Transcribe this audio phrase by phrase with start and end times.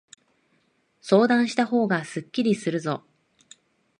[0.99, 3.03] 相談したほうがすっきりするぞ。